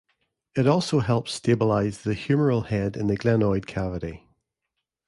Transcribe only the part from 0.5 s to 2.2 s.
It also helps stabilise the